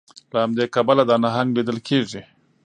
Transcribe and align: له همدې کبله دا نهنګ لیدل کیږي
له 0.31 0.37
همدې 0.43 0.65
کبله 0.75 1.03
دا 1.09 1.15
نهنګ 1.23 1.49
لیدل 1.57 1.77
کیږي 1.87 2.21